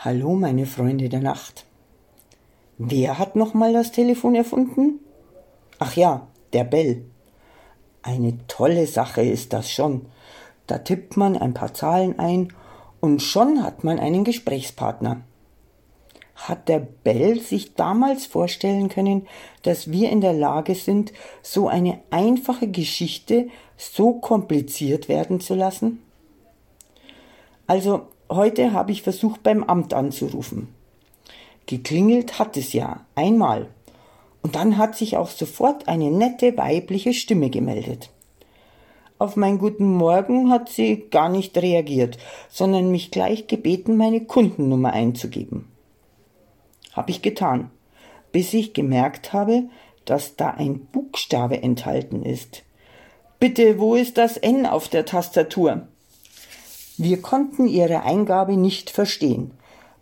Hallo, 0.00 0.34
meine 0.34 0.64
Freunde 0.64 1.08
der 1.08 1.18
Nacht. 1.18 1.66
Wer 2.76 3.18
hat 3.18 3.34
nochmal 3.34 3.72
das 3.72 3.90
Telefon 3.90 4.36
erfunden? 4.36 5.00
Ach 5.80 5.96
ja, 5.96 6.28
der 6.52 6.62
Bell. 6.62 7.04
Eine 8.02 8.38
tolle 8.46 8.86
Sache 8.86 9.22
ist 9.22 9.52
das 9.52 9.68
schon. 9.68 10.06
Da 10.68 10.78
tippt 10.78 11.16
man 11.16 11.36
ein 11.36 11.52
paar 11.52 11.74
Zahlen 11.74 12.16
ein 12.20 12.52
und 13.00 13.22
schon 13.22 13.64
hat 13.64 13.82
man 13.82 13.98
einen 13.98 14.22
Gesprächspartner. 14.22 15.22
Hat 16.36 16.68
der 16.68 16.78
Bell 16.78 17.40
sich 17.40 17.74
damals 17.74 18.24
vorstellen 18.24 18.88
können, 18.88 19.26
dass 19.64 19.90
wir 19.90 20.10
in 20.10 20.20
der 20.20 20.32
Lage 20.32 20.76
sind, 20.76 21.12
so 21.42 21.66
eine 21.66 21.98
einfache 22.10 22.68
Geschichte 22.68 23.48
so 23.76 24.12
kompliziert 24.12 25.08
werden 25.08 25.40
zu 25.40 25.56
lassen? 25.56 26.04
Also 27.66 28.06
Heute 28.30 28.72
habe 28.72 28.92
ich 28.92 29.02
versucht, 29.02 29.42
beim 29.42 29.64
Amt 29.64 29.94
anzurufen. 29.94 30.68
Geklingelt 31.66 32.38
hat 32.38 32.56
es 32.56 32.72
ja 32.72 33.06
einmal. 33.14 33.68
Und 34.42 34.54
dann 34.54 34.76
hat 34.76 34.96
sich 34.96 35.16
auch 35.16 35.28
sofort 35.28 35.88
eine 35.88 36.10
nette 36.10 36.56
weibliche 36.56 37.14
Stimme 37.14 37.50
gemeldet. 37.50 38.10
Auf 39.18 39.34
mein 39.34 39.58
Guten 39.58 39.94
Morgen 39.94 40.50
hat 40.50 40.68
sie 40.68 41.08
gar 41.10 41.28
nicht 41.28 41.56
reagiert, 41.58 42.18
sondern 42.48 42.90
mich 42.90 43.10
gleich 43.10 43.48
gebeten, 43.48 43.96
meine 43.96 44.24
Kundennummer 44.24 44.92
einzugeben. 44.92 45.66
Hab 46.92 47.10
ich 47.10 47.22
getan, 47.22 47.70
bis 48.30 48.54
ich 48.54 48.74
gemerkt 48.74 49.32
habe, 49.32 49.64
dass 50.04 50.36
da 50.36 50.50
ein 50.50 50.86
Buchstabe 50.86 51.62
enthalten 51.62 52.22
ist. 52.22 52.62
Bitte, 53.40 53.78
wo 53.78 53.94
ist 53.94 54.18
das 54.18 54.36
N 54.36 54.66
auf 54.66 54.88
der 54.88 55.04
Tastatur? 55.04 55.88
Wir 57.00 57.22
konnten 57.22 57.68
Ihre 57.68 58.02
Eingabe 58.02 58.56
nicht 58.56 58.90
verstehen. 58.90 59.52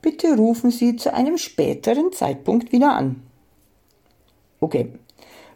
Bitte 0.00 0.36
rufen 0.36 0.70
Sie 0.70 0.94
zu 0.94 1.12
einem 1.12 1.38
späteren 1.38 2.12
Zeitpunkt 2.12 2.70
wieder 2.70 2.92
an. 2.92 3.22
Okay. 4.60 4.92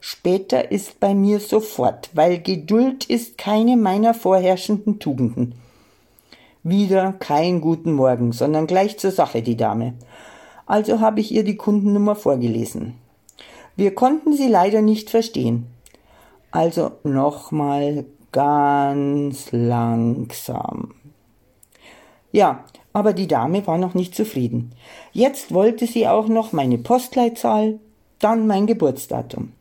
Später 0.00 0.72
ist 0.72 0.98
bei 0.98 1.14
mir 1.14 1.39
sofort, 1.39 2.11
weil 2.14 2.41
Geduld 2.41 3.05
ist 3.05 3.39
keine 3.39 3.77
meiner 3.77 4.14
vorherrschenden 4.14 4.98
Tugenden. 4.98 5.55
Wieder 6.64 7.12
kein 7.12 7.61
guten 7.61 7.92
Morgen, 7.92 8.33
sondern 8.33 8.66
gleich 8.66 8.98
zur 8.98 9.12
Sache, 9.12 9.41
die 9.41 9.56
Dame. 9.56 9.94
Also 10.66 11.00
habe 11.00 11.20
ich 11.20 11.31
ihr 11.33 11.44
die 11.44 11.56
Kundennummer 11.56 12.16
vorgelesen. 12.16 12.94
Wir 13.77 13.94
konnten 13.94 14.33
sie 14.33 14.48
leider 14.48 14.83
nicht 14.83 15.09
verstehen. 15.09 15.66
Also 16.50 16.92
nochmal 17.05 18.06
ganz 18.33 19.53
langsam. 19.53 20.94
Ja, 22.39 22.62
aber 22.92 23.14
die 23.14 23.27
Dame 23.27 23.67
war 23.67 23.78
noch 23.78 23.94
nicht 23.94 24.14
zufrieden. 24.14 24.70
Jetzt 25.12 25.53
wollte 25.53 25.89
sie 25.89 26.06
auch 26.06 26.28
noch 26.28 26.53
meine 26.53 26.78
Postleitzahl, 26.78 27.81
dann 28.20 28.47
mein 28.47 28.69
Geburtsdatum. 28.69 29.55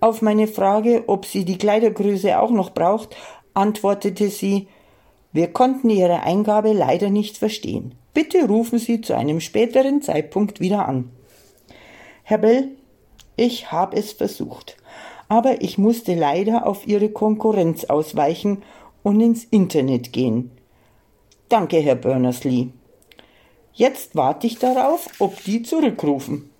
Auf 0.00 0.20
meine 0.20 0.46
Frage, 0.46 1.04
ob 1.06 1.24
sie 1.24 1.46
die 1.46 1.56
Kleidergröße 1.56 2.38
auch 2.38 2.50
noch 2.50 2.74
braucht, 2.74 3.16
antwortete 3.54 4.28
sie, 4.28 4.68
wir 5.32 5.46
konnten 5.50 5.88
Ihre 5.88 6.24
Eingabe 6.24 6.74
leider 6.74 7.08
nicht 7.08 7.38
verstehen. 7.38 7.94
Bitte 8.12 8.48
rufen 8.48 8.78
Sie 8.78 9.00
zu 9.00 9.16
einem 9.16 9.40
späteren 9.40 10.02
Zeitpunkt 10.02 10.60
wieder 10.60 10.86
an. 10.86 11.10
Herr 12.22 12.36
Bell, 12.36 12.68
ich 13.36 13.72
habe 13.72 13.96
es 13.96 14.12
versucht, 14.12 14.76
aber 15.30 15.62
ich 15.62 15.78
musste 15.78 16.14
leider 16.14 16.66
auf 16.66 16.86
Ihre 16.86 17.08
Konkurrenz 17.08 17.86
ausweichen 17.86 18.62
und 19.02 19.22
ins 19.22 19.44
Internet 19.44 20.12
gehen. 20.12 20.50
Danke, 21.54 21.76
Herr 21.76 21.94
Berners-Lee. 21.94 22.70
Jetzt 23.74 24.16
warte 24.16 24.48
ich 24.48 24.58
darauf, 24.58 25.06
ob 25.20 25.40
die 25.44 25.62
zurückrufen. 25.62 26.50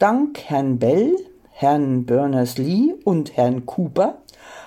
Dank 0.00 0.40
Herrn 0.46 0.80
Bell, 0.80 1.14
Herrn 1.52 2.04
Berners-Lee 2.04 2.94
und 3.04 3.36
Herrn 3.36 3.64
Cooper 3.64 4.18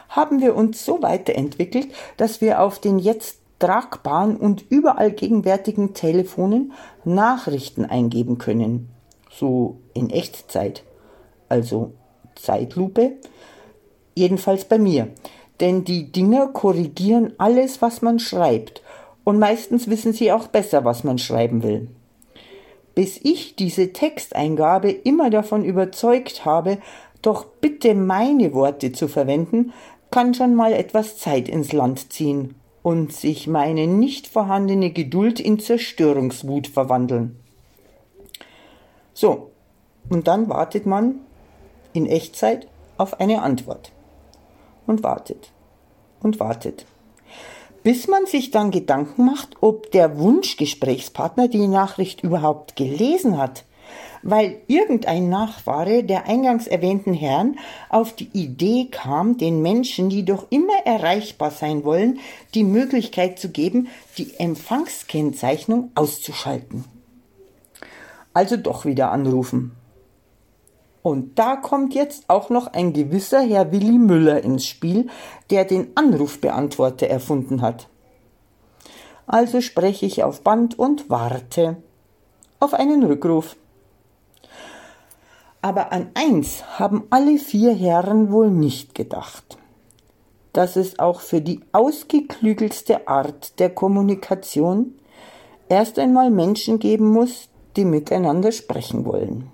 haben 0.08 0.40
wir 0.40 0.56
uns 0.56 0.86
so 0.86 1.02
weiterentwickelt, 1.02 1.90
dass 2.16 2.40
wir 2.40 2.62
auf 2.62 2.80
den 2.80 2.98
jetzt 2.98 3.40
tragbaren 3.60 4.38
und 4.38 4.64
überall 4.70 5.12
gegenwärtigen 5.12 5.94
Telefonen 5.94 6.72
Nachrichten 7.04 7.84
eingeben 7.84 8.38
können. 8.38 8.88
So 9.30 9.76
in 9.94 10.10
Echtzeit. 10.10 10.86
Also 11.50 11.92
Zeitlupe. 12.36 13.18
Jedenfalls 14.16 14.64
bei 14.64 14.80
mir. 14.80 15.10
Denn 15.60 15.84
die 15.84 16.14
Dinger 16.14 16.48
korrigieren 16.48 17.34
alles, 17.38 17.82
was 17.82 18.02
man 18.02 18.20
schreibt 18.20 18.84
und 19.26 19.40
meistens 19.40 19.90
wissen 19.90 20.14
sie 20.14 20.32
auch 20.32 20.48
besser, 20.48 20.86
was 20.86 21.04
man 21.04 21.18
schreiben 21.18 21.64
will. 21.64 21.90
Bis 22.94 23.20
ich 23.22 23.58
diese 23.58 23.92
Texteingabe 23.92 24.90
immer 24.90 25.30
davon 25.30 25.66
überzeugt 25.66 26.46
habe, 26.46 26.78
doch 27.22 27.46
bitte 27.46 27.96
meine 27.96 28.54
Worte 28.54 28.94
zu 28.94 29.10
verwenden, 29.10 29.74
kann 30.12 30.34
schon 30.34 30.56
mal 30.56 30.72
etwas 30.72 31.18
Zeit 31.18 31.50
ins 31.50 31.74
Land 31.74 32.14
ziehen 32.14 32.56
und 32.84 33.12
sich 33.12 33.48
meine 33.48 33.88
nicht 33.88 34.28
vorhandene 34.28 34.92
Geduld 34.92 35.40
in 35.40 35.60
Zerstörungswut 35.60 36.68
verwandeln. 36.68 37.38
So, 39.14 39.50
und 40.08 40.28
dann 40.28 40.48
wartet 40.50 40.86
man 40.86 41.16
in 41.94 42.06
Echtzeit 42.06 42.68
auf 42.98 43.20
eine 43.20 43.42
Antwort. 43.42 43.92
Und 44.86 45.02
wartet 45.02 45.52
und 46.22 46.40
wartet 46.40 46.86
bis 47.86 48.08
man 48.08 48.26
sich 48.26 48.50
dann 48.50 48.72
Gedanken 48.72 49.26
macht, 49.26 49.58
ob 49.62 49.92
der 49.92 50.18
Wunschgesprächspartner 50.18 51.48
die 51.48 51.68
Nachricht 51.68 52.24
überhaupt 52.24 52.76
gelesen 52.76 53.38
hat, 53.38 53.64
weil 54.24 54.58
irgendein 54.66 55.30
Nachfahre 55.30 56.04
der 56.04 56.26
eingangs 56.26 56.66
erwähnten 56.66 57.14
Herrn 57.14 57.60
auf 57.90 58.16
die 58.16 58.30
Idee 58.34 58.88
kam, 58.90 59.38
den 59.38 59.62
Menschen, 59.62 60.10
die 60.10 60.26
doch 60.26 60.48
immer 60.50 60.74
erreichbar 60.84 61.52
sein 61.52 61.84
wollen, 61.84 62.18
die 62.56 62.64
Möglichkeit 62.64 63.38
zu 63.38 63.50
geben, 63.50 63.88
die 64.18 64.34
Empfangskennzeichnung 64.40 65.92
auszuschalten. 65.94 66.86
Also 68.34 68.58
doch 68.58 68.86
wieder 68.86 69.12
anrufen. 69.12 69.74
Und 71.06 71.38
da 71.38 71.56
kommt 71.56 71.94
jetzt 71.94 72.32
auch 72.32 72.50
noch 72.50 72.66
ein 72.74 72.92
gewisser 72.92 73.40
Herr 73.40 73.72
Willi 73.72 74.00
Müller 74.00 74.44
ins 74.44 74.66
Spiel, 74.66 75.08
der 75.52 75.64
den 75.64 75.90
Anrufbeantworter 75.94 77.06
erfunden 77.06 77.62
hat. 77.62 77.90
Also 79.28 79.62
spreche 79.62 80.08
ich 80.08 80.24
auf 80.24 80.42
Band 80.42 80.80
und 80.80 81.08
warte 81.08 81.78
auf 82.60 82.74
einen 82.74 83.04
Rückruf. 83.04 83.56
Aber 85.62 85.92
an 85.92 86.10
eins 86.16 86.64
haben 86.80 87.04
alle 87.12 87.38
vier 87.38 87.76
Herren 87.76 88.32
wohl 88.32 88.50
nicht 88.50 88.96
gedacht, 88.96 89.60
dass 90.54 90.76
es 90.76 90.98
auch 90.98 91.22
für 91.22 91.40
die 91.40 91.62
ausgeklügelste 91.72 93.08
Art 93.08 93.60
der 93.60 93.70
Kommunikation 93.70 94.96
erst 95.70 96.00
einmal 96.00 96.32
Menschen 96.32 96.80
geben 96.80 97.12
muss, 97.12 97.50
die 97.76 97.86
miteinander 97.86 98.52
sprechen 98.52 99.06
wollen. 99.06 99.52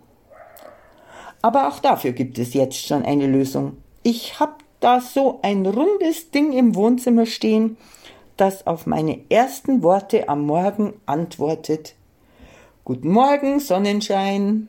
Aber 1.41 1.67
auch 1.67 1.79
dafür 1.79 2.11
gibt 2.11 2.37
es 2.37 2.53
jetzt 2.53 2.85
schon 2.85 3.03
eine 3.03 3.27
Lösung. 3.27 3.77
Ich 4.03 4.39
habe 4.39 4.55
da 4.79 4.99
so 4.99 5.39
ein 5.41 5.65
rundes 5.65 6.31
Ding 6.31 6.53
im 6.53 6.75
Wohnzimmer 6.75 7.25
stehen, 7.25 7.77
das 8.37 8.65
auf 8.67 8.87
meine 8.87 9.19
ersten 9.29 9.83
Worte 9.83 10.29
am 10.29 10.45
Morgen 10.45 10.93
antwortet. 11.05 11.95
Guten 12.83 13.11
Morgen, 13.11 13.59
Sonnenschein. 13.59 14.67